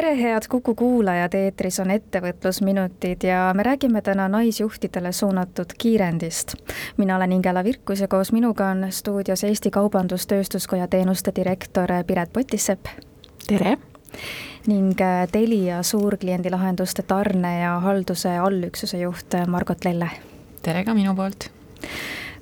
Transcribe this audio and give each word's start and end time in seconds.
tere, 0.00 0.22
head 0.22 0.42
Kuku 0.48 0.74
kuulajad, 0.74 1.34
eetris 1.34 1.80
on 1.82 1.90
ettevõtlusminutid 1.90 3.24
ja 3.26 3.48
me 3.54 3.64
räägime 3.66 3.98
täna 4.02 4.28
naisjuhtidele 4.30 5.12
suunatud 5.12 5.74
kiirendist. 5.78 6.54
mina 6.96 7.16
olen 7.16 7.32
Ingela 7.32 7.64
Virkus 7.64 8.00
ja 8.00 8.08
koos 8.08 8.32
minuga 8.32 8.66
on 8.66 8.86
stuudios 8.90 9.44
Eesti 9.44 9.70
Kaubandus-Tööstuskoja 9.70 10.86
teenuste 10.88 11.32
direktor 11.36 11.88
Piret 12.06 12.32
Potissepp. 12.32 12.86
tere! 13.46 13.78
ning 14.66 14.94
Telia 15.32 15.82
suurkliendilahenduste 15.82 17.02
tarne 17.02 17.60
ja 17.60 17.80
halduse 17.80 18.38
allüksuse 18.38 18.98
juht 18.98 19.34
Margot 19.46 19.84
Lelle. 19.84 20.10
tere 20.62 20.84
ka 20.84 20.94
minu 20.94 21.14
poolt! 21.14 21.50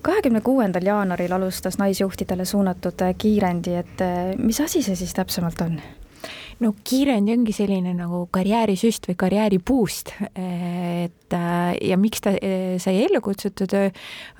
kahekümne 0.02 0.40
kuuendal 0.40 0.82
jaanuaril 0.82 1.32
alustas 1.32 1.78
naisjuhtidele 1.78 2.44
suunatud 2.44 3.12
kiirendi, 3.18 3.74
et 3.74 4.10
mis 4.38 4.60
asi 4.60 4.82
see 4.82 4.96
siis 4.96 5.14
täpsemalt 5.14 5.60
on? 5.60 5.80
No 6.64 6.72
kiirendi 6.86 7.34
ongi 7.36 7.54
selline 7.56 7.92
nagu 7.96 8.22
karjäärisüst 8.32 9.08
või 9.10 9.16
karjääripuust, 9.20 10.12
et 10.32 11.36
ja 11.36 11.98
miks 12.00 12.24
ta 12.24 12.36
eh, 12.38 12.76
sai 12.82 13.02
ellu 13.04 13.20
kutsutud, 13.24 13.74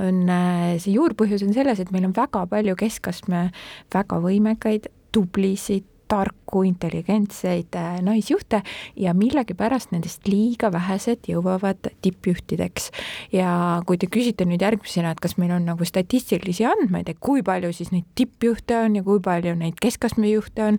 on 0.05 0.23
eh, 0.25 0.77
see 0.83 0.95
juurpõhjus 0.97 1.45
on 1.47 1.53
selles, 1.57 1.83
et 1.83 1.93
meil 1.95 2.09
on 2.09 2.15
väga 2.17 2.47
palju 2.51 2.77
keskastme 2.79 3.51
väga 3.93 4.21
võimekaid, 4.25 4.89
tublisid, 5.13 5.85
tarku, 6.07 6.46
intelligentseid 6.55 7.75
äh, 7.75 7.99
naisjuhte 8.03 8.63
ja 8.97 9.15
millegipärast 9.15 9.93
nendest 9.93 10.29
liiga 10.29 10.71
vähesed 10.73 11.27
jõuavad 11.29 11.91
tippjuhtideks. 12.03 12.91
ja 13.33 13.83
kui 13.87 13.99
te 13.99 14.07
küsite 14.07 14.47
nüüd 14.47 14.63
järgmisena, 14.63 15.11
et 15.11 15.21
kas 15.21 15.37
meil 15.39 15.53
on 15.57 15.67
nagu 15.67 15.85
statistilisi 15.85 16.65
andmeid, 16.65 17.09
et 17.09 17.21
kui 17.21 17.43
palju 17.43 17.73
siis 17.73 17.93
neid 17.93 18.07
tippjuhte 18.15 18.79
on 18.85 18.97
ja 18.97 19.03
kui 19.03 19.21
palju 19.21 19.55
neid 19.59 19.81
keskastme 19.81 20.31
juhte 20.31 20.65
on, 20.65 20.79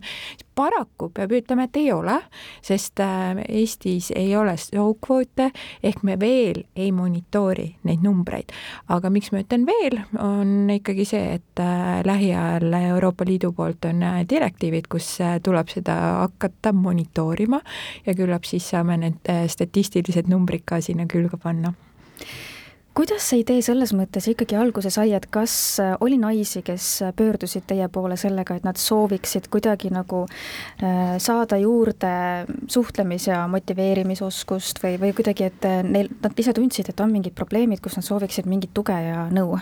paraku 0.58 1.12
peab 1.14 1.36
ütlema, 1.38 1.68
et 1.68 1.78
ei 1.78 1.92
ole, 1.94 2.18
sest 2.66 3.00
äh, 3.04 3.44
Eestis 3.48 4.12
ei 4.16 4.36
ole 4.38 4.56
sookvoote 4.58 5.52
ehk 5.84 6.04
me 6.04 6.18
veel 6.20 6.64
ei 6.76 6.92
monitoori 6.92 7.68
neid 7.84 8.04
numbreid. 8.06 8.54
aga 8.88 9.10
miks 9.14 9.32
ma 9.32 9.44
ütlen 9.44 9.68
veel, 9.68 10.00
on 10.20 10.72
ikkagi 10.74 11.06
see, 11.06 11.38
et 11.38 11.62
äh, 11.62 12.02
lähiajal 12.08 12.74
Euroopa 12.80 13.26
Liidu 13.28 13.52
poolt 13.52 13.86
on 13.90 14.04
direktiivid, 14.30 14.88
kus 14.90 15.18
tuleb 15.44 15.57
seda 15.66 15.96
hakata 16.24 16.74
monitoorima 16.74 17.62
ja 18.06 18.14
küllap 18.14 18.46
siis 18.46 18.70
saame 18.70 18.98
need 19.02 19.18
äh, 19.30 19.48
statistilised 19.50 20.30
numbrid 20.30 20.66
ka 20.66 20.82
sinna 20.82 21.08
külge 21.10 21.40
panna 21.42 21.74
kuidas 22.98 23.28
see 23.30 23.44
idee 23.44 23.62
selles 23.62 23.92
mõttes 23.94 24.26
ikkagi 24.32 24.56
alguse 24.58 24.90
sai, 24.94 25.12
et 25.14 25.28
kas 25.34 25.54
äh, 25.84 25.94
oli 26.02 26.18
naisi, 26.18 26.64
kes 26.66 26.88
pöördusid 27.18 27.68
teie 27.70 27.86
poole 27.94 28.18
sellega, 28.18 28.58
et 28.58 28.66
nad 28.66 28.80
sooviksid 28.82 29.52
kuidagi 29.54 29.92
nagu 29.94 30.24
äh, 30.26 31.16
saada 31.22 31.60
juurde 31.62 32.12
suhtlemis- 32.74 33.30
ja 33.30 33.44
motiveerimisoskust 33.54 34.82
või, 34.82 34.98
või 35.02 35.14
kuidagi, 35.18 35.52
et 35.52 35.70
neil, 35.86 36.10
nad 36.24 36.42
ise 36.42 36.56
tundsid, 36.58 36.90
et 36.90 37.06
on 37.06 37.14
mingid 37.14 37.38
probleemid, 37.38 37.84
kus 37.86 38.00
nad 38.00 38.08
sooviksid 38.08 38.50
mingit 38.50 38.74
tuge 38.74 38.98
ja 38.98 39.28
nõu? 39.34 39.60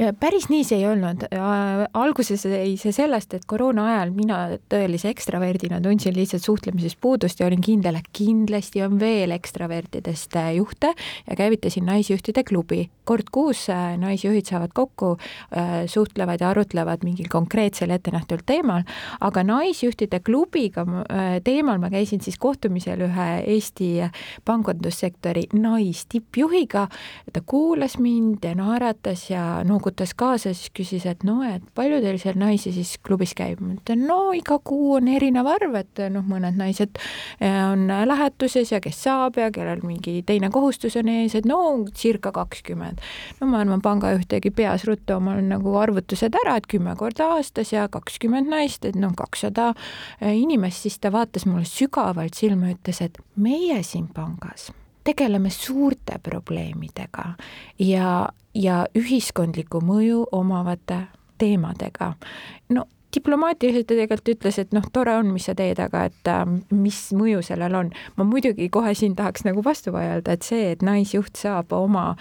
Ja 0.00 0.12
päris 0.16 0.48
nii 0.48 0.64
see 0.64 0.80
ei 0.80 0.86
olnud. 0.88 1.26
alguses 1.94 2.44
jäi 2.48 2.76
see 2.80 2.92
sellest, 2.94 3.34
et 3.36 3.44
koroona 3.48 3.86
ajal 3.90 4.12
mina 4.16 4.38
tõelise 4.72 5.10
ekstraverdina 5.12 5.80
tundsin 5.84 6.14
lihtsalt 6.16 6.44
suhtlemisest 6.46 6.98
puudust 7.00 7.40
ja 7.40 7.48
olin 7.48 7.60
kindel, 7.64 7.98
et 8.00 8.08
kindlasti 8.16 8.82
on 8.84 8.96
veel 9.00 9.34
ekstravertidest 9.36 10.36
äh, 10.40 10.54
juhte 10.56 10.94
ja 11.26 11.36
käivitasin 11.36 11.86
Naisjuhtide 11.86 12.44
klubi. 12.48 12.88
kord 13.04 13.26
kuus 13.32 13.64
äh, 13.70 13.96
naisjuhid 13.98 14.46
saavad 14.46 14.70
kokku, 14.74 15.16
äh, 15.56 15.84
suhtlevad 15.86 16.40
ja 16.40 16.50
arutlevad 16.50 17.04
mingil 17.04 17.26
konkreetsel 17.28 17.90
ettenähtud 17.90 18.44
teemal, 18.46 18.82
aga 19.20 19.44
Naisjuhtide 19.44 20.20
klubiga 20.20 20.86
teemal 21.44 21.78
ma 21.78 21.90
käisin 21.90 22.20
siis 22.20 22.38
kohtumisel 22.38 23.02
ühe 23.04 23.28
Eesti 23.46 23.90
pangandussektori 24.44 25.48
naistippjuhiga. 25.52 26.88
ta 27.32 27.40
kuulas 27.46 27.98
mind 27.98 28.44
ja 28.44 28.54
naeratas 28.54 29.30
ja 29.30 29.64
noogutas 29.64 29.89
noogutas 29.90 30.14
kaasa, 30.14 30.54
siis 30.54 30.70
küsis, 30.70 31.04
et 31.06 31.24
no, 31.24 31.40
et 31.42 31.62
palju 31.74 32.00
teil 32.02 32.18
seal 32.20 32.38
naisi 32.38 32.72
siis 32.72 32.96
klubis 33.02 33.34
käib? 33.34 33.60
ma 33.60 33.74
ütlen, 33.74 34.06
no 34.06 34.32
iga 34.36 34.58
kuu 34.62 34.96
on 34.96 35.08
erinev 35.08 35.46
arv, 35.50 35.74
et 35.74 36.02
noh, 36.10 36.22
mõned 36.22 36.56
naised 36.56 36.98
eh, 37.40 37.58
on 37.66 37.88
lähetuses 37.88 38.70
ja 38.72 38.80
kes 38.80 39.02
saab 39.04 39.36
ja 39.40 39.50
kellel 39.50 39.82
mingi 39.82 40.22
teine 40.26 40.50
kohustus 40.50 40.96
on 40.96 41.08
ees, 41.08 41.34
et 41.34 41.48
no 41.48 41.86
circa 41.94 42.32
kakskümmend. 42.32 43.00
no 43.40 43.50
ma 43.50 43.60
arvan, 43.64 43.82
pangajuht 43.82 44.28
tegi 44.30 44.50
peas 44.50 44.86
ruttu 44.88 45.16
omal 45.16 45.42
nagu 45.42 45.74
arvutused 45.80 46.34
ära, 46.44 46.56
et 46.60 46.68
kümme 46.70 46.94
korda 46.96 47.32
aastas 47.36 47.72
ja 47.72 47.88
kakskümmend 47.90 48.50
naist, 48.50 48.84
et 48.84 48.98
noh, 48.98 49.14
kakssada 49.16 49.72
eh, 50.20 50.36
inimest, 50.36 50.86
siis 50.86 51.00
ta 51.00 51.12
vaatas 51.12 51.48
mulle 51.48 51.66
sügavalt 51.68 52.38
silma, 52.38 52.70
ütles, 52.76 53.02
et 53.02 53.18
meie 53.36 53.82
siin 53.86 54.08
pangas 54.14 54.70
tegeleme 55.04 55.50
suurte 55.50 56.18
probleemidega 56.22 57.34
ja, 57.78 58.28
ja 58.54 58.84
ühiskondlikku 58.94 59.82
mõju 59.84 60.26
omavate 60.32 61.06
teemadega. 61.38 62.14
no 62.68 62.86
diplomaatiliselt 63.14 63.88
ta 63.88 63.96
tegelikult 63.96 64.30
ütles, 64.34 64.58
et 64.62 64.74
noh, 64.76 64.84
tore 64.92 65.14
on, 65.18 65.32
mis 65.34 65.48
sa 65.48 65.54
teed, 65.58 65.80
aga 65.82 66.04
et 66.10 66.30
äh, 66.30 66.44
mis 66.74 66.98
mõju 67.16 67.42
sellel 67.46 67.74
on. 67.74 67.90
ma 68.16 68.26
muidugi 68.26 68.68
kohe 68.72 68.94
siin 68.94 69.16
tahaks 69.18 69.44
nagu 69.46 69.64
vastu 69.66 69.92
vaielda, 69.94 70.36
et 70.36 70.46
see, 70.46 70.70
et 70.74 70.84
naisjuht 70.86 71.40
saab 71.40 71.72
oma 71.74 72.14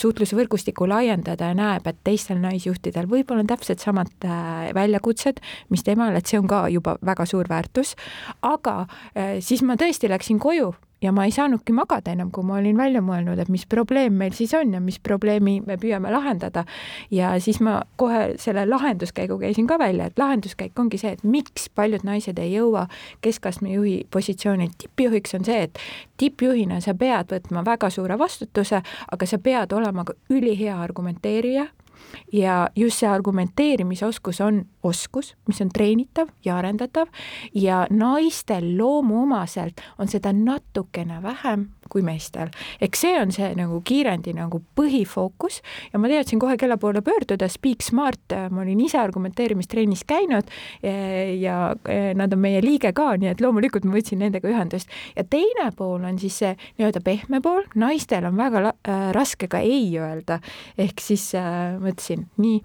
suhtlusvõrgustikku 0.00 0.88
laiendada 0.88 1.50
ja 1.50 1.58
näeb, 1.58 1.86
et 1.90 2.00
teistel 2.06 2.40
naisjuhtidel 2.40 3.08
võib-olla 3.10 3.44
on 3.44 3.50
täpselt 3.52 3.84
samad 3.84 4.12
äh, 4.24 4.70
väljakutsed, 4.76 5.42
mis 5.74 5.84
temal, 5.84 6.16
et 6.16 6.30
see 6.30 6.40
on 6.40 6.48
ka 6.48 6.64
juba 6.72 6.96
väga 7.04 7.28
suur 7.28 7.50
väärtus. 7.50 7.94
aga 8.42 8.86
äh, 9.12 9.38
siis 9.44 9.62
ma 9.62 9.76
tõesti 9.80 10.08
läksin 10.08 10.40
koju 10.40 10.72
ja 11.04 11.12
ma 11.12 11.26
ei 11.28 11.32
saanudki 11.34 11.74
magada 11.76 12.12
enam, 12.14 12.30
kui 12.32 12.44
ma 12.46 12.56
olin 12.58 12.78
välja 12.80 13.02
mõelnud, 13.04 13.40
et 13.40 13.50
mis 13.52 13.66
probleem 13.68 14.16
meil 14.18 14.32
siis 14.36 14.54
on 14.56 14.72
ja 14.72 14.80
mis 14.80 14.98
probleemi 15.04 15.58
me 15.66 15.76
püüame 15.80 16.12
lahendada. 16.12 16.64
ja 17.10 17.34
siis 17.40 17.60
ma 17.60 17.82
kohe 18.00 18.38
selle 18.40 18.64
lahenduskäigu 18.66 19.38
käisin 19.38 19.66
ka 19.66 19.78
välja, 19.78 20.06
et 20.06 20.18
lahenduskäik 20.18 20.78
ongi 20.78 20.98
see, 20.98 21.12
et 21.18 21.24
miks 21.24 21.68
paljud 21.74 22.04
naised 22.04 22.38
ei 22.38 22.54
jõua 22.54 22.86
keskastme 23.20 23.74
juhi 23.74 24.06
positsioonilt 24.10 24.78
tippjuhiks, 24.78 25.34
on 25.34 25.44
see, 25.44 25.62
et 25.68 25.78
tippjuhina 26.16 26.80
sa 26.80 26.94
pead 26.94 27.32
võtma 27.36 27.64
väga 27.66 27.90
suure 27.90 28.18
vastutuse, 28.18 28.82
aga 29.12 29.26
sa 29.26 29.38
pead 29.38 29.72
olema 29.72 30.04
ka 30.08 30.16
ülihea 30.30 30.80
argumenteerija 30.80 31.68
ja 32.32 32.68
just 32.76 32.98
see 32.98 33.08
argumenteerimisoskus 33.08 34.40
on 34.40 34.64
oskus, 34.82 35.34
mis 35.46 35.60
on 35.60 35.68
treenitav 35.68 36.28
ja 36.44 36.56
arendatav. 36.56 37.08
Ja 37.54 37.86
naistel 37.90 38.78
loomuomaselt 38.78 39.80
on 39.98 40.08
seda 40.08 40.32
natukene 40.32 41.22
vähem 41.22 41.68
kui 41.90 42.02
meestel. 42.06 42.50
eks 42.80 43.04
see 43.04 43.18
on 43.20 43.32
see 43.34 43.50
nagu 43.58 43.80
kiirendi 43.84 44.34
nagu 44.36 44.62
põhifookus 44.78 45.60
ja 45.92 46.00
ma 46.00 46.10
teadsin 46.10 46.42
kohe, 46.42 46.56
kelle 46.60 46.76
poole 46.80 47.02
pöörduda, 47.04 47.48
Speak 47.48 47.82
Smart, 47.82 48.34
ma 48.50 48.62
olin 48.64 48.80
ise 48.84 48.98
argumenteerimistrennis 48.98 50.04
käinud 50.08 50.50
ja 50.82 51.58
nad 52.14 52.32
on 52.32 52.40
meie 52.40 52.62
liige 52.64 52.92
ka, 52.96 53.12
nii 53.20 53.30
et 53.32 53.42
loomulikult 53.44 53.86
ma 53.88 53.96
võtsin 53.98 54.22
nendega 54.22 54.48
ühendust. 54.50 54.90
ja 55.16 55.24
teine 55.24 55.70
pool 55.76 56.04
on 56.04 56.18
siis 56.20 56.38
see 56.42 56.54
nii-öelda 56.78 57.02
pehme 57.04 57.40
pool, 57.44 57.64
naistel 57.78 58.28
on 58.28 58.38
väga 58.38 58.64
äh, 58.70 59.06
raske 59.16 59.48
ka 59.50 59.60
ei 59.64 59.92
öelda, 59.98 60.40
ehk 60.78 61.02
siis 61.02 61.30
äh, 61.38 61.76
ma 61.80 61.92
ütlesin 61.92 62.26
nii 62.40 62.60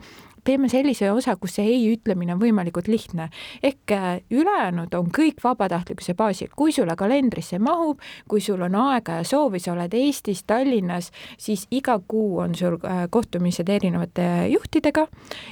teeme 0.49 0.69
sellise 0.69 1.11
osa, 1.13 1.35
kus 1.37 1.59
see 1.59 1.67
ei 1.69 1.83
ütlemine 1.93 2.33
on 2.33 2.41
võimalikult 2.41 2.87
lihtne. 2.89 3.29
ehk 3.63 3.91
äh, 3.93 4.07
ülejäänud 4.31 4.93
on 4.97 5.11
kõik 5.13 5.43
vabatahtlikkuse 5.43 6.15
baasil, 6.17 6.49
kui 6.55 6.73
sulle 6.73 6.95
kalendrisse 6.97 7.59
mahub, 7.59 8.01
kui 8.27 8.41
sul 8.41 8.61
on 8.65 8.75
aega 8.75 9.19
ja 9.19 9.27
soovi, 9.27 9.59
sa 9.61 9.75
oled 9.75 9.93
Eestis, 9.93 10.43
Tallinnas, 10.49 11.11
siis 11.37 11.67
iga 11.71 11.99
kuu 12.07 12.39
on 12.41 12.55
sul 12.55 12.79
äh, 12.81 13.05
kohtumised 13.09 13.69
erinevate 13.69 14.25
juhtidega. 14.49 15.07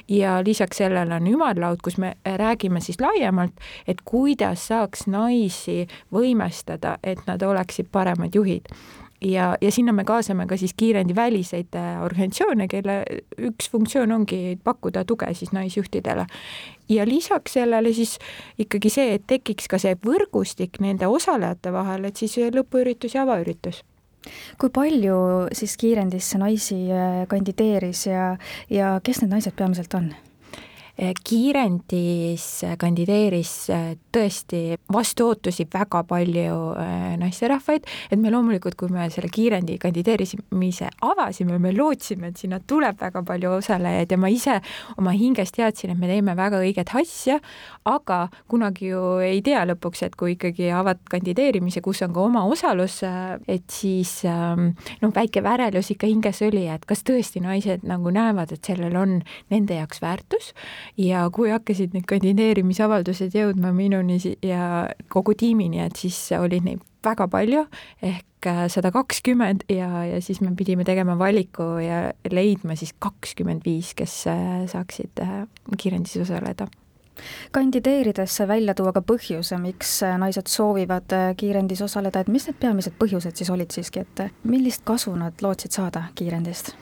Ja 0.10 0.39
lisaks 0.45 0.81
sellele 0.81 1.16
on 1.16 1.27
ümarlaud, 1.30 1.83
kus 1.83 1.98
me 2.01 2.16
räägime 2.25 2.81
siis 2.81 3.01
laiemalt, 3.01 3.54
et 3.88 4.01
kuidas 4.06 4.68
saaks 4.71 5.06
naisi 5.07 5.83
võimestada, 6.13 6.98
et 7.04 7.21
nad 7.27 7.44
oleksid 7.44 7.92
paremad 7.92 8.36
juhid 8.36 8.74
ja, 9.22 9.56
ja 9.62 9.72
sinna 9.72 9.94
me 9.94 10.06
kaasame 10.06 10.48
ka 10.48 10.58
siis 10.58 10.74
kiirendi 10.78 11.16
väliseid 11.16 11.75
äh, 11.75 12.04
organisatsioone, 12.04 12.68
kelle 12.68 12.98
üks 13.50 13.69
funktsioon 13.72 14.12
ongi 14.12 14.60
pakkuda 14.64 15.06
tuge 15.06 15.34
siis 15.34 15.52
naisjuhtidele. 15.52 16.25
ja 16.90 17.06
lisaks 17.08 17.54
sellele 17.54 17.94
siis 17.94 18.18
ikkagi 18.58 18.90
see, 18.90 19.14
et 19.14 19.28
tekiks 19.28 19.68
ka 19.68 19.80
see 19.81 19.98
võrgustik 20.06 20.80
nende 20.80 21.08
osalejate 21.08 21.74
vahel, 21.74 22.06
et 22.06 22.16
siis 22.16 22.38
lõpuüritus 22.38 23.16
ja 23.16 23.25
avaüritus 23.28 23.84
kui 24.60 24.69
palju 24.74 25.18
siis 25.56 25.78
kiirendisse 25.80 26.38
naisi 26.38 26.80
kandideeris 27.31 28.08
ja, 28.08 28.31
ja 28.69 28.98
kes 29.04 29.22
need 29.22 29.31
naised 29.31 29.56
peamiselt 29.56 29.94
on? 29.94 30.12
Eh, 30.97 31.11
kiirendis 31.13 32.44
kandideeris 32.81 33.51
eh, 33.69 33.89
tõesti 34.09 34.79
vastu 34.89 35.27
ootusi 35.29 35.67
väga 35.69 35.99
palju 36.09 36.55
eh, 36.81 37.11
naisterahvaid, 37.21 37.83
et 38.09 38.17
me 38.17 38.31
loomulikult, 38.33 38.73
kui 38.79 38.89
me 38.89 39.05
selle 39.13 39.29
kiirendi 39.29 39.75
kandideerimise 39.77 40.89
avasime, 41.05 41.59
me 41.61 41.69
lootsime, 41.75 42.31
et 42.31 42.41
sinna 42.41 42.57
tuleb 42.57 42.97
väga 42.97 43.21
palju 43.27 43.51
osalejaid 43.59 44.15
ja 44.15 44.17
ma 44.17 44.31
ise 44.33 44.55
oma 44.97 45.13
hinges 45.13 45.53
teadsin, 45.53 45.94
et 45.94 46.01
me 46.01 46.09
teeme 46.09 46.33
väga 46.39 46.63
õiget 46.65 46.95
asja, 46.97 47.38
aga 47.85 48.17
kunagi 48.49 48.89
ju 48.89 49.03
ei 49.21 49.45
tea 49.45 49.67
lõpuks, 49.69 50.01
et 50.07 50.17
kui 50.17 50.33
ikkagi 50.33 50.71
avad 50.73 51.05
kandideerimise, 51.13 51.85
kus 51.85 52.01
on 52.07 52.17
ka 52.17 52.25
oma 52.25 52.47
osalus, 52.49 53.03
et 53.45 53.69
siis 53.69 54.15
ehm, 54.25 54.71
noh, 55.05 55.13
väike 55.13 55.45
värelus 55.45 55.94
ikka 55.94 56.09
hinges 56.09 56.41
oli, 56.49 56.65
et 56.73 56.89
kas 56.89 57.05
tõesti 57.05 57.45
naised 57.45 57.85
nagu 57.85 58.09
näevad, 58.17 58.57
et 58.57 58.73
sellel 58.73 58.97
on 58.97 59.19
nende 59.53 59.77
jaoks 59.77 60.01
väärtus 60.01 60.55
ja 60.98 61.28
kui 61.34 61.51
hakkasid 61.51 61.95
need 61.95 62.07
kandideerimisavaldused 62.10 63.36
jõudma 63.36 63.74
minuni 63.75 64.19
ja 64.45 64.88
kogu 65.13 65.36
tiimini, 65.38 65.84
et 65.86 65.95
siis 66.00 66.19
oli 66.39 66.62
neid 66.63 66.84
väga 67.07 67.28
palju 67.31 67.66
ehk 68.06 68.50
äh, 68.50 68.66
sada 68.72 68.92
kakskümmend 68.95 69.68
ja, 69.72 69.89
ja 70.07 70.22
siis 70.24 70.42
me 70.42 70.54
pidime 70.57 70.86
tegema 70.88 71.18
valiku 71.19 71.78
ja 71.84 72.12
leidma 72.31 72.75
siis 72.75 72.94
kakskümmend 73.00 73.66
viis, 73.66 73.94
kes 73.98 74.19
äh, 74.31 74.66
saaksid 74.72 75.24
äh, 75.24 75.39
kiirendis 75.78 76.18
osaleda 76.25 76.68
kandideerides 77.51 78.36
välja 78.45 78.75
tuua 78.78 78.92
ka 78.94 79.01
põhjuse, 79.01 79.57
miks 79.57 79.95
naised 80.22 80.51
soovivad 80.54 81.16
kiirendis 81.40 81.81
osaleda, 81.81 82.22
et 82.22 82.30
mis 82.30 82.45
need 82.45 82.60
peamised 82.62 82.94
põhjused 83.00 83.42
siis 83.42 83.50
olid 83.50 83.74
siiski, 83.74 84.04
et 84.06 84.44
millist 84.45 84.86
kasu 84.86 85.16
nad 85.18 85.42
lootsid 85.42 85.74
saada 85.74 86.12
kiirendist? 86.19 86.75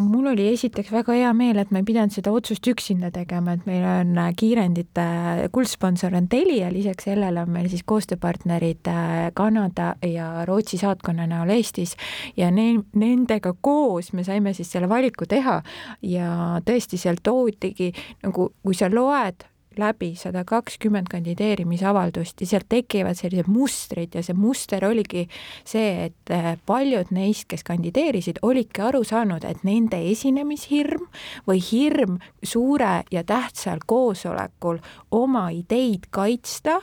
Mul 0.00 0.26
oli 0.32 0.46
esiteks 0.52 0.92
väga 0.92 1.14
hea 1.16 1.32
meel, 1.36 1.58
et 1.60 1.70
ma 1.72 1.80
ei 1.82 1.86
pidanud 1.86 2.14
seda 2.14 2.32
otsust 2.32 2.66
üksinda 2.70 3.10
tegema, 3.12 3.56
et 3.56 3.66
meil 3.68 3.84
on 3.84 4.16
äh, 4.22 4.30
kiirendite 4.38 5.04
kuldsponsor 5.52 6.16
on 6.16 6.28
Telia, 6.32 6.70
lisaks 6.72 7.08
sellele 7.10 7.42
on 7.44 7.52
meil 7.52 7.68
siis 7.72 7.84
koostööpartnerid 7.88 8.88
äh, 8.92 9.28
Kanada 9.36 9.92
ja 10.06 10.46
Rootsi 10.48 10.80
saatkonna 10.80 11.26
näol 11.30 11.52
Eestis. 11.56 11.96
Ja 12.36 12.50
ne-, 12.54 12.82
nendega 12.96 13.54
koos 13.60 14.12
me 14.16 14.24
saime 14.24 14.54
siis 14.56 14.72
selle 14.72 14.88
valiku 14.88 15.28
teha 15.28 15.60
ja 16.08 16.32
tõesti, 16.64 17.00
seal 17.00 17.20
toodigi 17.22 17.92
nagu, 18.22 18.52
kui 18.62 18.78
sa 18.78 18.90
loed 18.92 19.51
läbi 19.78 20.12
sada 20.18 20.44
kakskümmend 20.44 21.08
kandideerimisavaldust 21.12 22.40
ja 22.40 22.46
sealt 22.46 22.68
tekivad 22.72 23.18
sellised 23.18 23.48
mustrid 23.52 24.14
ja 24.14 24.22
see 24.24 24.36
muster 24.36 24.84
oligi 24.88 25.26
see, 25.64 26.08
et 26.08 26.34
eh, 26.34 26.52
paljud 26.66 27.12
neist, 27.14 27.46
kes 27.50 27.64
kandideerisid, 27.66 28.42
olidki 28.42 28.82
aru 28.82 29.04
saanud, 29.04 29.44
et 29.48 29.64
nende 29.66 30.00
esinemishirm 30.10 31.08
või 31.48 31.62
hirm 31.70 32.18
suure 32.42 33.02
ja 33.10 33.24
tähtsal 33.24 33.82
koosolekul 33.86 34.82
oma 35.10 35.48
ideid 35.54 36.10
kaitsta 36.10 36.80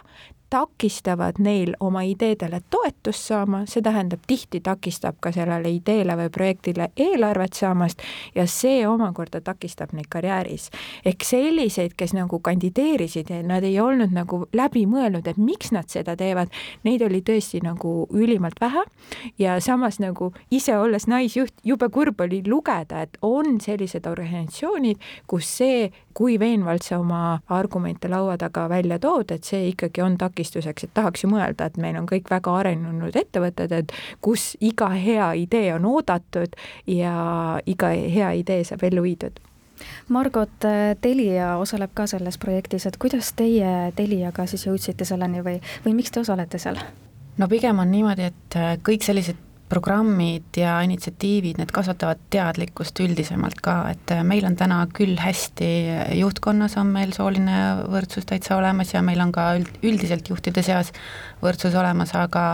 takistavad 0.49 1.33
neil 1.39 1.73
oma 1.79 2.01
ideedele 2.01 2.61
toetust 2.69 3.27
saama, 3.27 3.63
see 3.69 3.83
tähendab, 3.85 4.23
tihti 4.27 4.61
takistab 4.65 5.19
ka 5.21 5.31
sellele 5.31 5.69
ideele 5.69 6.15
või 6.17 6.31
projektile 6.33 6.89
eelarvet 6.97 7.53
saamast 7.53 8.01
ja 8.35 8.47
see 8.49 8.87
omakorda 8.87 9.41
takistab 9.45 9.93
neid 9.93 10.09
karjääris. 10.09 10.69
ehk 11.05 11.23
selliseid, 11.23 11.93
kes 11.97 12.13
nagu 12.13 12.39
kandideerisid 12.39 13.29
ja 13.29 13.43
nad 13.43 13.63
ei 13.63 13.79
olnud 13.79 14.11
nagu 14.11 14.47
läbi 14.53 14.85
mõelnud, 14.89 15.27
et 15.27 15.37
miks 15.37 15.71
nad 15.71 15.89
seda 15.89 16.15
teevad, 16.15 16.49
neid 16.83 17.01
oli 17.01 17.21
tõesti 17.21 17.61
nagu 17.63 18.07
ülimalt 18.09 18.61
vähe 18.61 18.83
ja 19.37 19.59
samas 19.61 19.99
nagu 19.99 20.33
ise 20.51 20.77
olles 20.77 21.07
naisjuht, 21.07 21.53
jube 21.63 21.89
kurb 21.89 22.21
oli 22.21 22.41
lugeda, 22.47 23.01
et 23.01 23.17
on 23.21 23.61
sellised 23.61 24.07
organisatsioonid, 24.07 24.97
kus 25.27 25.57
see, 25.57 25.91
kui 26.13 26.39
veenvalt 26.39 26.83
sa 26.83 26.99
oma 26.99 27.39
argumente 27.47 28.09
laua 28.09 28.37
taga 28.37 28.69
välja 28.69 28.99
tood, 28.99 29.31
et 29.31 29.43
see 29.43 29.69
ikkagi 29.69 30.01
on 30.01 30.17
takistus 30.17 30.38
takistuseks, 30.39 30.83
et 30.83 30.93
tahaks 30.93 31.23
ju 31.23 31.29
mõelda, 31.29 31.67
et 31.67 31.77
meil 31.77 31.97
on 31.99 32.07
kõik 32.07 32.29
väga 32.31 32.53
arenenud 32.61 33.15
ettevõtted, 33.15 33.71
et 33.71 33.93
kus 34.21 34.55
iga 34.61 34.89
hea 34.95 35.33
idee 35.35 35.73
on 35.75 35.85
oodatud 35.85 36.55
ja 36.87 37.59
iga 37.65 37.91
hea 37.91 38.31
idee 38.39 38.63
saab 38.63 38.83
ellu 38.83 39.03
viidud 39.03 39.39
Margot, 40.09 40.65
Telia 41.01 41.53
osaleb 41.57 41.91
ka 41.95 42.05
selles 42.07 42.37
projektis, 42.37 42.85
et 42.85 42.97
kuidas 42.99 43.31
teie 43.33 43.91
Teliaga 43.95 44.45
siis 44.47 44.65
jõudsite 44.67 45.05
selleni 45.07 45.43
või, 45.43 45.59
või 45.85 45.95
miks 45.95 46.11
te 46.11 46.19
osalete 46.19 46.59
seal? 46.59 46.79
no 47.37 47.47
pigem 47.47 47.79
on 47.79 47.91
niimoodi, 47.91 48.31
et 48.31 48.59
kõik 48.83 49.05
sellised 49.07 49.39
programmid 49.69 50.57
ja 50.57 50.79
initsiatiivid, 50.85 51.59
need 51.61 51.71
kasvatavad 51.73 52.21
teadlikkust 52.33 52.99
üldisemalt 53.03 53.61
ka, 53.63 53.75
et 53.93 54.13
äh, 54.15 54.23
meil 54.25 54.47
on 54.49 54.57
täna 54.57 54.81
küll 54.95 55.17
hästi, 55.21 55.69
juhtkonnas 56.17 56.77
on 56.81 56.89
meil 56.93 57.13
sooline 57.15 57.59
võrdsus 57.89 58.25
täitsa 58.29 58.57
olemas 58.57 58.93
ja 58.95 59.03
meil 59.05 59.21
on 59.23 59.33
ka 59.35 59.51
üld, 59.59 59.69
üldiselt 59.85 60.29
juhtide 60.31 60.63
seas 60.65 60.91
võrdsus 61.43 61.77
olemas, 61.77 62.15
aga 62.17 62.45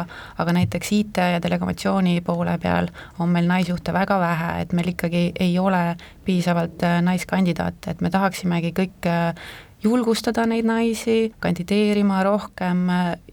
aga 0.42 0.58
näiteks 0.60 0.92
IT 1.00 1.22
ja 1.36 1.42
delegatsiooni 1.44 2.20
poole 2.26 2.58
peal 2.62 2.92
on 3.20 3.32
meil 3.32 3.48
naisjuhte 3.50 3.96
väga 3.96 4.20
vähe, 4.22 4.52
et 4.66 4.76
meil 4.76 4.92
ikkagi 4.92 5.30
ei 5.40 5.56
ole 5.60 5.86
piisavalt 6.28 6.84
äh, 6.84 7.00
naiskandidaate, 7.06 7.96
et 7.96 8.04
me 8.04 8.12
tahaksimegi 8.12 8.76
kõik 8.76 9.08
äh, 9.12 9.32
julgustada 9.86 10.46
neid 10.50 10.66
naisi 10.66 11.34
kandideerima 11.40 12.24
rohkem, 12.26 12.88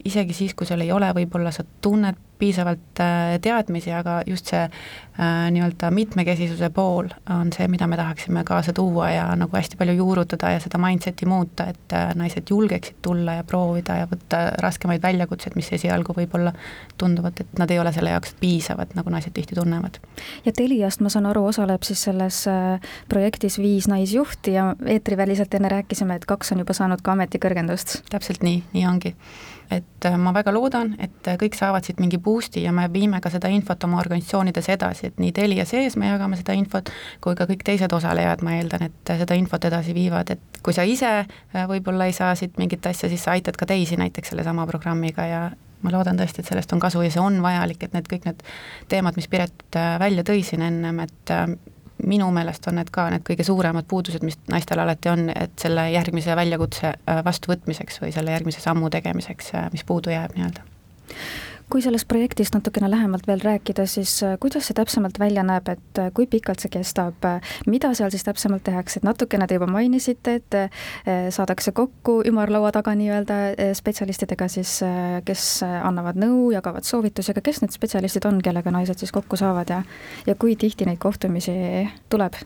isegi 0.04 0.36
siis, 0.36 0.54
kui 0.54 0.68
sul 0.68 0.82
ei 0.84 0.92
ole 0.92 1.08
võib-olla 1.16 1.52
sa 1.54 1.64
tunned 1.82 2.18
piisavalt 2.42 3.00
äh, 3.00 3.38
teadmisi, 3.42 3.92
aga 3.94 4.22
just 4.26 4.50
see 4.50 4.62
äh, 4.62 5.50
nii-öelda 5.54 5.92
mitmekesisuse 5.94 6.70
pool 6.74 7.10
on 7.30 7.52
see, 7.54 7.68
mida 7.70 7.86
me 7.86 7.98
tahaksime 8.00 8.42
kaasa 8.48 8.74
tuua 8.74 9.10
ja 9.14 9.28
nagu 9.38 9.56
hästi 9.56 9.78
palju 9.78 9.94
juurutada 10.00 10.50
ja 10.56 10.62
seda 10.62 10.80
mindset'i 10.82 11.28
muuta, 11.30 11.68
et 11.70 11.94
äh, 11.94 12.10
naised 12.18 12.50
julgeksid 12.50 12.98
tulla 13.06 13.38
ja 13.38 13.46
proovida 13.46 14.00
ja 14.00 14.08
võtta 14.10 14.42
raskemaid 14.64 15.04
väljakutseid, 15.04 15.54
mis 15.58 15.70
esialgu 15.78 16.16
võib-olla 16.18 16.54
tunduvad, 16.98 17.44
et 17.44 17.62
nad 17.62 17.70
ei 17.70 17.78
ole 17.78 17.94
selle 17.94 18.16
jaoks 18.16 18.34
piisavad, 18.40 18.96
nagu 18.98 19.14
naised 19.14 19.36
tihti 19.38 19.58
tunnevad. 19.58 20.00
ja 20.44 20.56
Teliast, 20.56 21.04
ma 21.04 21.14
saan 21.14 21.30
aru, 21.30 21.46
osaleb 21.52 21.86
siis 21.86 22.02
selles 22.08 22.42
projektis 23.08 23.60
viis 23.62 23.86
naisjuhti 23.90 24.58
ja 24.58 24.72
eetriväliselt 24.86 25.54
enne 25.54 25.70
rääkisime, 25.70 26.18
et 26.18 26.26
kaks 26.26 26.52
on 26.52 26.66
juba 26.66 26.74
saanud 26.74 27.02
ka 27.02 27.14
ametikõrgendust. 27.14 28.00
täpselt 28.10 28.42
nii, 28.42 28.62
nii 28.74 28.86
ongi 28.90 29.16
et 29.72 30.06
äh, 30.06 30.16
ma 30.20 30.32
väga 30.34 30.52
loodan, 30.54 30.92
et 31.02 31.28
äh, 31.30 31.38
kõik 31.40 31.56
saavad 31.56 31.86
siit 31.86 32.00
mingi 32.02 32.20
boost'i 32.22 32.64
ja 32.64 32.72
me 32.74 32.84
viime 32.92 33.20
ka 33.22 33.30
seda 33.32 33.50
infot 33.52 33.84
oma 33.86 34.00
organisatsioonides 34.02 34.68
edasi, 34.74 35.10
et 35.10 35.18
nii 35.22 35.32
Telia 35.36 35.66
sees 35.68 35.96
me 36.00 36.10
jagame 36.10 36.38
seda 36.40 36.56
infot, 36.58 36.90
kui 37.24 37.38
ka 37.38 37.46
kõik 37.50 37.64
teised 37.66 37.92
osalejad, 37.92 38.44
ma 38.44 38.56
eeldan, 38.58 38.86
et 38.90 39.12
äh, 39.12 39.20
seda 39.22 39.38
infot 39.38 39.64
edasi 39.68 39.96
viivad, 39.96 40.30
et 40.34 40.62
kui 40.62 40.76
sa 40.76 40.86
ise 40.86 41.12
võib-olla 41.68 42.06
ei 42.08 42.16
saa 42.16 42.34
siit 42.38 42.58
mingit 42.60 42.86
asja, 42.86 43.10
siis 43.10 43.24
sa 43.24 43.36
aitad 43.36 43.58
ka 43.58 43.68
teisi 43.68 43.98
näiteks 44.00 44.34
sellesama 44.34 44.66
programmiga 44.70 45.26
ja 45.26 45.42
ma 45.82 45.90
loodan 45.90 46.20
tõesti, 46.20 46.42
et 46.42 46.50
sellest 46.52 46.72
on 46.76 46.82
kasu 46.82 47.02
ja 47.02 47.10
see 47.10 47.22
on 47.22 47.40
vajalik, 47.42 47.82
et 47.82 47.94
need 47.96 48.08
kõik 48.10 48.28
need 48.28 48.42
teemad, 48.92 49.18
mis 49.18 49.26
Piret 49.30 49.78
välja 49.98 50.22
tõi 50.26 50.44
siin 50.46 50.62
ennem, 50.62 51.02
et 51.02 51.32
minu 52.06 52.30
meelest 52.34 52.66
on 52.68 52.78
need 52.80 52.90
ka 52.94 53.08
need 53.12 53.24
kõige 53.26 53.46
suuremad 53.46 53.86
puudused, 53.88 54.24
mis 54.26 54.38
naistel 54.50 54.82
alati 54.82 55.12
on, 55.12 55.28
et 55.34 55.54
selle 55.60 55.88
järgmise 55.92 56.36
väljakutse 56.36 56.92
äh, 56.92 57.22
vastuvõtmiseks 57.24 58.02
või 58.02 58.12
selle 58.14 58.34
järgmise 58.34 58.60
sammu 58.64 58.90
tegemiseks, 58.90 59.54
äh, 59.54 59.70
mis 59.72 59.84
puudu 59.88 60.14
jääb 60.14 60.36
nii-öelda 60.36 60.68
kui 61.72 61.80
sellest 61.80 62.04
projektist 62.08 62.52
natukene 62.52 62.90
lähemalt 62.92 63.24
veel 63.26 63.40
rääkida, 63.40 63.86
siis 63.88 64.18
äh, 64.26 64.36
kuidas 64.40 64.66
see 64.68 64.76
täpsemalt 64.76 65.16
välja 65.20 65.44
näeb, 65.46 65.70
et 65.72 66.00
äh, 66.00 66.10
kui 66.14 66.26
pikalt 66.28 66.60
see 66.60 66.72
kestab, 66.72 67.24
mida 67.66 67.94
seal 67.96 68.12
siis 68.12 68.26
täpsemalt 68.26 68.64
tehakse, 68.66 69.00
et 69.00 69.08
natukene 69.08 69.48
te 69.48 69.56
juba 69.56 69.70
mainisite, 69.72 70.36
et 70.40 70.58
äh, 70.58 70.84
saadakse 71.32 71.72
kokku 71.76 72.18
ümarlaua 72.28 72.74
taga 72.76 72.92
nii-öelda 72.98 73.38
spetsialistidega 73.78 74.48
siis, 74.52 74.78
kes 75.24 75.46
annavad 75.64 76.18
nõu, 76.20 76.50
jagavad 76.52 76.86
soovitusi, 76.86 77.32
aga 77.32 77.44
kes 77.44 77.62
need 77.64 77.74
spetsialistid 77.74 78.28
on, 78.28 78.42
kellega 78.44 78.74
naised 78.74 79.00
siis 79.00 79.14
kokku 79.14 79.40
saavad 79.40 79.72
ja 79.72 79.82
ja 80.26 80.34
kui 80.36 80.56
tihti 80.56 80.88
neid 80.88 81.00
kohtumisi 81.02 81.54
tuleb? 82.12 82.36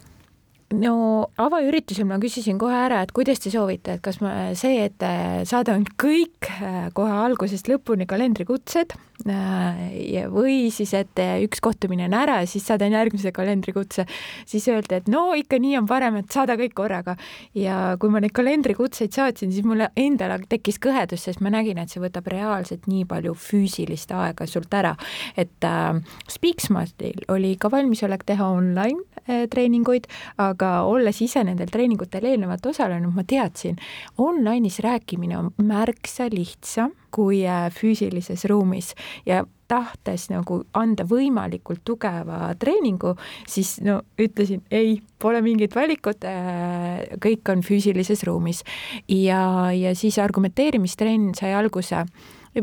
No 0.74 1.28
avaüritusel 1.38 2.06
ma 2.08 2.18
küsisin 2.22 2.58
kohe 2.58 2.74
ära, 2.74 3.02
et 3.04 3.12
kuidas 3.14 3.38
te 3.42 3.52
soovite, 3.52 3.96
et 3.96 4.02
kas 4.02 4.18
ma 4.22 4.32
see, 4.58 4.88
et 4.88 5.04
saadan 5.46 5.84
kõik 6.00 6.48
äh, 6.58 6.88
kohe 6.96 7.12
algusest 7.26 7.70
lõpuni 7.70 8.06
kalendrikutsed 8.10 8.96
äh, 9.30 10.24
või 10.32 10.72
siis, 10.74 10.90
et 10.98 11.22
üks 11.44 11.62
kohtumine 11.62 12.08
on 12.08 12.16
ära 12.18 12.40
ja 12.42 12.50
siis 12.50 12.66
saadan 12.66 12.96
järgmise 12.96 13.30
kalendrikutse, 13.36 14.06
siis 14.48 14.66
öeldi, 14.72 14.98
et 14.98 15.10
no 15.12 15.28
ikka 15.38 15.60
nii 15.62 15.76
on 15.78 15.86
parem, 15.90 16.18
et 16.22 16.34
saada 16.34 16.58
kõik 16.58 16.74
korraga. 16.74 17.16
ja 17.54 17.94
kui 18.00 18.10
ma 18.10 18.20
neid 18.22 18.34
kalendrikutseid 18.34 19.14
saatsin, 19.14 19.54
siis 19.54 19.66
mulle 19.66 19.92
endale 19.96 20.40
tekkis 20.50 20.80
kõhedus, 20.82 21.28
sest 21.28 21.42
ma 21.44 21.52
nägin, 21.54 21.78
et 21.78 21.94
see 21.94 22.02
võtab 22.02 22.26
reaalselt 22.32 22.90
nii 22.90 23.06
palju 23.06 23.36
füüsilist 23.38 24.10
aega 24.16 24.50
sult 24.50 24.74
ära, 24.74 24.96
et 25.38 25.62
äh, 25.62 26.02
Speaksmartil 26.32 27.22
oli 27.30 27.54
ka 27.60 27.70
valmisolek 27.70 28.26
teha 28.26 28.50
online 28.50 28.98
äh, 29.28 29.46
treeninguid, 29.52 30.10
aga 30.42 30.55
aga 30.56 30.72
olles 30.88 31.20
ise 31.22 31.44
nendel 31.44 31.70
treeningutel 31.72 32.24
eelnevalt 32.32 32.66
osalenud, 32.72 33.14
ma 33.14 33.24
teadsin, 33.28 33.76
online'is 34.18 34.80
rääkimine 34.84 35.38
on 35.38 35.52
märksa 35.62 36.30
lihtsam 36.32 36.94
kui 37.16 37.44
äh, 37.48 37.68
füüsilises 37.72 38.44
ruumis 38.50 38.92
ja 39.26 39.44
tahtes 39.68 40.28
nagu 40.30 40.60
anda 40.78 41.06
võimalikult 41.08 41.82
tugeva 41.86 42.52
treeningu, 42.60 43.16
siis 43.50 43.76
no 43.82 43.98
ütlesin 44.20 44.62
ei, 44.70 45.00
pole 45.22 45.40
mingit 45.42 45.74
valikut, 45.74 46.26
äh, 46.28 47.02
kõik 47.22 47.52
on 47.52 47.64
füüsilises 47.66 48.24
ruumis. 48.28 48.62
ja, 49.08 49.72
ja 49.74 49.94
siis 49.94 50.18
argumenteerimistrenn 50.22 51.34
sai 51.38 51.54
alguse 51.54 52.04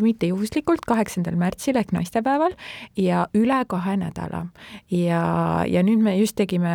mitte 0.02 0.28
juhuslikult, 0.30 0.86
kaheksandal 0.88 1.36
märtsil 1.40 1.78
ehk 1.80 1.94
naistepäeval 1.96 2.56
ja 2.98 3.28
üle 3.38 3.60
kahe 3.68 3.96
nädala. 3.98 4.46
ja, 4.92 5.24
ja 5.68 5.84
nüüd 5.84 6.02
me 6.04 6.16
just 6.18 6.36
tegime 6.40 6.74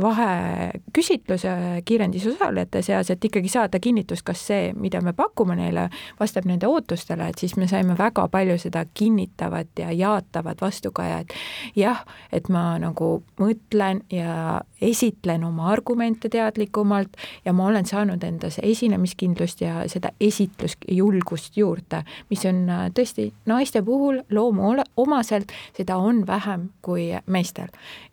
vaheküsitluse 0.00 1.82
kiirendis 1.84 2.26
osalejate 2.26 2.82
seas, 2.82 3.10
et 3.10 3.24
ikkagi 3.24 3.48
saada 3.48 3.80
kinnitust, 3.82 4.24
kas 4.26 4.46
see, 4.46 4.72
mida 4.76 5.00
me 5.00 5.12
pakume 5.16 5.56
neile, 5.58 5.88
vastab 6.20 6.46
nende 6.48 6.68
ootustele, 6.70 7.28
et 7.28 7.38
siis 7.42 7.56
me 7.56 7.68
saime 7.70 7.96
väga 7.98 8.28
palju 8.32 8.58
seda 8.62 8.84
kinnitavat 8.94 9.78
ja 9.78 9.92
jaatavat 9.92 10.60
vastukaja, 10.60 11.22
et 11.22 11.34
jah, 11.76 12.04
et 12.32 12.48
ma 12.52 12.76
nagu 12.82 13.22
mõtlen 13.40 14.02
ja 14.12 14.60
esitlen 14.82 15.44
oma 15.44 15.70
argumente 15.72 16.28
teadlikumalt 16.32 17.16
ja 17.44 17.52
ma 17.56 17.66
olen 17.70 17.86
saanud 17.86 18.22
endas 18.26 18.58
esinemiskindlust 18.62 19.62
ja 19.64 19.82
seda 19.90 20.12
esitlusjulgust 20.20 21.56
juurde, 21.56 22.02
mis 22.30 22.44
on 22.48 22.51
äh, 22.70 22.86
tõesti 22.94 23.30
naiste 23.46 23.82
puhul 23.82 24.20
loomuomaselt, 24.30 25.52
seda 25.76 25.96
on 25.96 26.26
vähem 26.26 26.68
kui 26.82 27.10
meestel. 27.26 27.68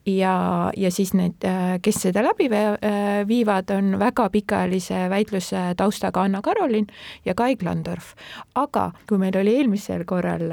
ja, 0.05 0.71
ja 0.77 0.91
siis 0.91 1.13
need, 1.13 1.43
äh, 1.45 1.77
kes 1.81 2.01
seda 2.07 2.23
läbi 2.25 2.49
äh, 2.51 3.27
viivad, 3.27 3.69
on 3.75 3.99
väga 3.99 4.29
pikaajalise 4.29 5.07
väitluse 5.09 5.63
taustaga 5.77 6.21
Anna-Karolin 6.21 6.87
ja 7.25 7.35
Kai 7.35 7.55
Klandorf. 7.55 8.13
aga 8.55 8.91
kui 9.09 9.17
meil 9.17 9.37
oli 9.37 9.55
eelmisel 9.57 10.05
korral 10.05 10.49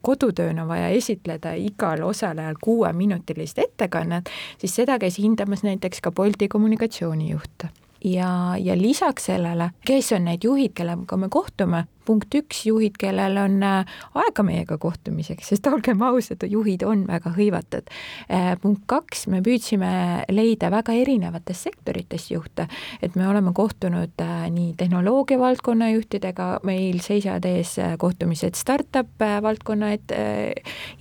kodutööna 0.00 0.66
vaja 0.68 0.88
esitleda 0.88 1.54
igal 1.54 2.02
osalejal 2.02 2.56
kuueminutilist 2.62 3.58
ettekannet, 3.58 4.30
siis 4.58 4.74
seda 4.74 4.98
käis 4.98 5.18
hindamas 5.18 5.62
näiteks 5.62 6.00
ka 6.00 6.12
Bolti 6.12 6.48
kommunikatsioonijuht 6.48 7.70
ja, 8.04 8.56
ja 8.58 8.76
lisaks 8.78 9.24
sellele, 9.24 9.70
kes 9.86 10.12
on 10.12 10.26
need 10.26 10.44
juhid, 10.44 10.74
kellega 10.74 11.16
me 11.16 11.28
kohtume, 11.32 11.84
punkt 12.06 12.34
üks, 12.34 12.64
juhid, 12.66 12.96
kellel 13.00 13.36
on 13.40 13.58
äh, 13.66 13.92
aega 14.18 14.44
meiega 14.46 14.78
kohtumiseks, 14.80 15.52
sest 15.52 15.66
olgem 15.70 16.02
ausad, 16.06 16.44
juhid 16.48 16.84
on 16.86 17.04
väga 17.08 17.32
hõivatud. 17.36 17.90
Äh, 18.32 18.52
punkt 18.62 18.84
kaks, 18.90 19.26
me 19.32 19.42
püüdsime 19.44 19.92
leida 20.32 20.72
väga 20.72 20.96
erinevatest 20.98 21.68
sektoritest 21.68 22.32
juhte, 22.32 22.66
et 23.02 23.16
me 23.18 23.28
oleme 23.28 23.54
kohtunud 23.56 24.22
äh, 24.22 24.46
nii 24.52 24.72
tehnoloogia 24.80 25.38
valdkonna 25.40 25.92
juhtidega, 25.92 26.48
meil 26.66 27.00
seisavad 27.04 27.46
ees 27.48 27.76
kohtumised 27.98 28.56
startup 28.58 29.22
valdkonna, 29.42 29.92
et 29.96 30.12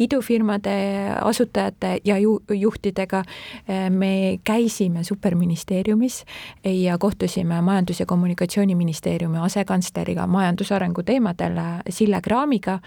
idufirmade 0.01 0.73
asutajate 1.21 1.97
ja 2.05 2.17
ju, 2.21 2.37
juhtidega. 2.49 3.23
me 3.89 4.39
käisime 4.43 5.03
superministeeriumis 5.03 6.23
ja 6.63 6.97
kohtusime 6.97 7.61
Majandus- 7.61 7.99
ja 7.99 8.05
Kommunikatsiooniministeeriumi 8.05 9.37
asekantsleriga 9.37 10.27
majandusarengu 10.27 10.90
arengu 10.91 11.03
teemadel 11.03 11.59
Sille 11.89 12.21
Kraamiga 12.21 12.79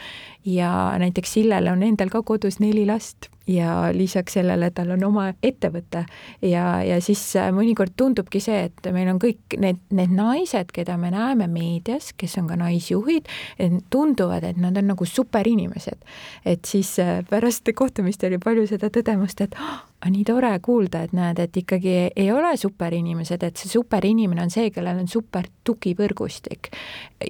ja 0.44 0.94
näiteks 0.98 1.32
Sillel 1.32 1.68
on 1.68 1.82
endal 1.82 2.10
ka 2.10 2.22
kodus 2.22 2.60
neli 2.60 2.86
last 2.86 3.30
ja 3.46 3.92
lisaks 3.92 4.38
sellele 4.38 4.70
tal 4.74 4.94
on 4.94 5.04
oma 5.04 5.26
ettevõte 5.42 6.04
ja, 6.42 6.82
ja 6.84 7.00
siis 7.04 7.20
äh, 7.36 7.50
mõnikord 7.54 7.92
tundubki 7.96 8.40
see, 8.40 8.68
et 8.70 8.92
meil 8.94 9.10
on 9.12 9.20
kõik 9.22 9.58
need, 9.60 9.80
need 9.94 10.14
naised, 10.14 10.72
keda 10.74 10.96
me 11.00 11.12
näeme 11.14 11.48
meedias, 11.52 12.12
kes 12.16 12.38
on 12.40 12.48
ka 12.48 12.58
naisjuhid, 12.60 13.28
tunduvad, 13.92 14.46
et 14.48 14.60
nad 14.60 14.76
on 14.80 14.88
nagu 14.94 15.08
superinimesed. 15.08 16.00
et 16.44 16.64
siis 16.64 16.96
äh, 17.02 17.20
pärast 17.28 17.68
kohtumist 17.74 18.24
oli 18.24 18.38
palju 18.38 18.66
seda 18.70 18.90
tõdemust, 18.92 19.44
et 19.44 19.56
oh, 19.60 19.82
nii 20.10 20.24
tore 20.24 20.52
kuulda, 20.62 21.04
et 21.04 21.12
näed, 21.16 21.38
et 21.40 21.56
ikkagi 21.56 21.94
ei 22.16 22.30
ole 22.32 22.56
superinimesed, 22.60 23.42
et 23.42 23.60
see 23.60 23.70
superinimene 23.72 24.42
on 24.44 24.52
see, 24.52 24.70
kellel 24.74 25.00
on 25.00 25.08
super 25.08 25.48
tugivõrgustik. 25.64 26.70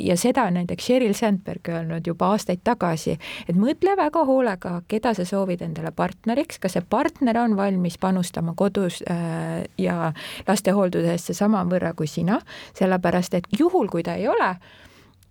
ja 0.00 0.16
seda 0.18 0.46
on 0.48 0.58
näiteks 0.58 0.86
Sheryl 0.86 1.14
Sandberg 1.14 1.68
öelnud 1.68 2.06
juba 2.06 2.32
aastaid 2.34 2.64
tagasi, 2.64 3.18
et 3.48 3.56
mõtle 3.56 3.94
väga 3.96 4.24
hoolega, 4.26 4.80
keda 4.88 5.14
sa 5.14 5.24
soovid 5.24 5.62
endale 5.62 5.92
partneriks, 6.04 6.60
kas 6.60 6.76
see 6.76 6.84
partner 6.90 7.38
on 7.40 7.56
valmis 7.56 7.96
panustama 8.00 8.54
kodus 8.56 9.00
äh, 9.10 9.64
ja 9.78 10.12
lastehooldusesse 10.48 11.36
samavõrra 11.36 11.94
kui 11.96 12.08
sina, 12.10 12.40
sellepärast 12.76 13.40
et 13.40 13.48
juhul, 13.58 13.88
kui 13.92 14.04
ta 14.04 14.18
ei 14.20 14.28
ole, 14.28 14.54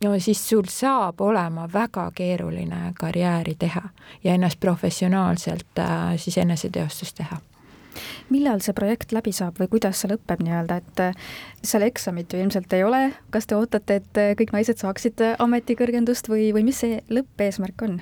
no 0.04 0.18
siis 0.20 0.42
sul 0.50 0.68
saab 0.72 1.22
olema 1.22 1.68
väga 1.74 2.10
keeruline 2.16 2.94
karjääri 3.00 3.56
teha 3.60 3.84
ja 4.24 4.36
ennast 4.36 4.60
professionaalselt 4.60 5.80
äh, 5.80 6.14
siis 6.18 6.38
eneseteostust 6.42 7.22
teha 7.22 7.42
millal 8.34 8.64
see 8.66 8.74
projekt 8.74 9.12
läbi 9.14 9.30
saab 9.36 9.60
või 9.62 9.70
kuidas 9.76 10.00
see 10.02 10.10
lõpeb 10.10 10.42
nii-öelda, 10.42 10.80
et 10.82 11.02
äh, 11.04 11.20
seal 11.62 11.86
eksamit 11.86 12.34
ju 12.34 12.42
ilmselt 12.42 12.74
ei 12.74 12.82
ole, 12.88 13.04
kas 13.30 13.46
te 13.46 13.58
ootate, 13.60 14.00
et 14.02 14.22
kõik 14.40 14.56
naised 14.56 14.82
saaksid 14.82 15.22
ametikõrgendust 15.38 16.32
või, 16.32 16.50
või 16.56 16.66
mis 16.72 16.82
see 16.82 17.04
lõppeesmärk 17.14 17.86
on? 17.86 18.00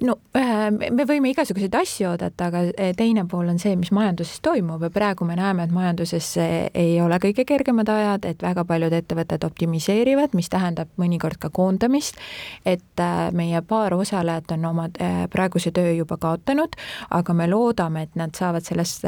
No 0.00 0.14
äh, 0.36 0.70
me 0.70 1.04
võime 1.08 1.30
igasuguseid 1.32 1.74
asju 1.76 2.08
oodata, 2.12 2.48
aga 2.48 2.62
äh, 2.70 2.92
teine 2.96 3.24
pool 3.28 3.50
on 3.52 3.58
see, 3.60 3.74
mis 3.78 3.90
majanduses 3.94 4.40
toimub. 4.44 4.82
Ja 4.86 4.90
praegu 4.94 5.26
me 5.28 5.36
näeme, 5.38 5.66
et 5.66 5.74
majanduses 5.74 6.28
ei 6.40 6.94
ole 7.02 7.18
kõige 7.22 7.44
kergemad 7.48 7.90
ajad, 7.92 8.28
et 8.30 8.42
väga 8.44 8.64
paljud 8.68 8.94
ettevõtted 8.96 9.44
optimiseerivad, 9.46 10.34
mis 10.38 10.48
tähendab 10.52 10.90
mõnikord 11.00 11.40
ka 11.42 11.50
koondamist, 11.54 12.20
et 12.64 13.02
äh, 13.02 13.28
meie 13.36 13.60
paar 13.66 13.94
osalejat 13.98 14.54
on 14.56 14.68
oma 14.70 14.86
praeguse 15.30 15.72
töö 15.74 15.92
juba 15.94 16.16
kaotanud, 16.20 16.76
aga 17.16 17.34
me 17.36 17.48
loodame, 17.50 18.06
et 18.06 18.16
nad 18.18 18.34
saavad 18.36 18.64
sellest 18.66 19.04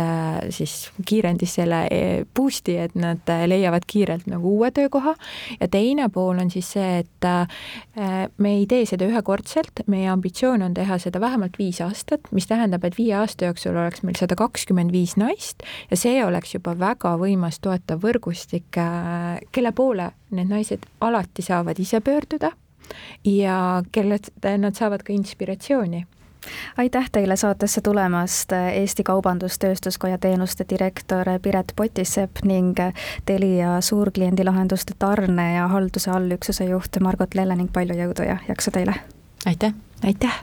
siis 0.54 0.74
kiirendis 1.06 1.56
selle 1.58 1.80
boost'i, 2.34 2.76
et 2.84 2.94
nad 2.98 3.28
leiavad 3.48 3.86
kiirelt 3.88 4.28
nagu 4.30 4.56
uue 4.58 4.70
töökoha. 4.74 5.14
Ja 5.60 5.68
teine 5.72 6.08
pool 6.12 6.40
on 6.42 6.50
siis 6.52 6.72
see, 6.74 7.02
et 7.02 8.36
me 8.36 8.54
ei 8.56 8.66
tee 8.70 8.86
seda 8.88 9.06
ühekordselt, 9.08 9.84
meie 9.92 10.08
ambitsioon 10.12 10.64
on 10.66 10.71
teha 10.74 10.98
seda 11.02 11.20
vähemalt 11.20 11.58
viis 11.58 11.80
aastat, 11.84 12.28
mis 12.32 12.46
tähendab, 12.50 12.84
et 12.84 12.98
viie 12.98 13.14
aasta 13.18 13.50
jooksul 13.50 13.76
oleks 13.76 14.02
meil 14.06 14.18
sada 14.18 14.36
kakskümmend 14.38 14.92
viis 14.92 15.16
naist 15.20 15.62
ja 15.90 15.98
see 15.98 16.22
oleks 16.24 16.54
juba 16.54 16.74
väga 16.78 17.16
võimas 17.20 17.60
toetav 17.62 18.02
võrgustik, 18.02 18.70
äh, 18.80 19.38
kelle 19.52 19.72
poole 19.72 20.12
need 20.30 20.50
naised 20.50 20.88
alati 21.00 21.44
saavad 21.44 21.78
ise 21.78 22.00
pöörduda 22.00 22.52
ja 23.24 23.82
kellelt 23.92 24.32
nad 24.42 24.76
saavad 24.76 25.04
ka 25.06 25.12
inspiratsiooni 25.12 26.06
aitäh 26.76 27.10
teile 27.12 27.36
saatesse 27.36 27.80
tulemast, 27.80 28.52
Eesti 28.52 29.02
Kaubandus-Tööstuskoja 29.02 30.18
teenuste 30.18 30.64
direktor 30.70 31.26
Piret 31.42 31.72
Potisepp 31.76 32.42
ning 32.44 32.78
Telia 33.26 33.80
suurkliendilahenduste 33.80 34.94
tarne 34.98 35.54
ja 35.54 35.68
halduse 35.68 36.10
allüksuse 36.10 36.64
juht 36.64 37.00
Margot 37.00 37.34
Lelle 37.34 37.56
ning 37.56 37.72
palju 37.72 37.98
jõudu 37.98 38.26
ja 38.26 38.38
jaksu 38.48 38.74
teile! 38.74 38.94
aitäh! 39.46 39.74
aitäh! 40.04 40.42